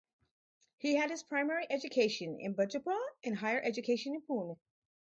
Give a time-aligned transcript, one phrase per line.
[0.77, 4.57] He had his primary education in Bijapur and higher education in Pune.